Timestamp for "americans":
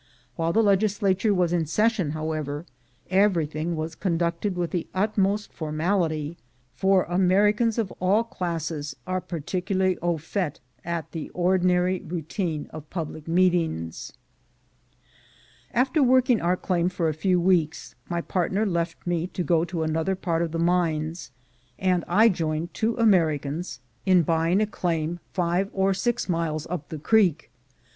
7.03-7.77, 22.97-23.79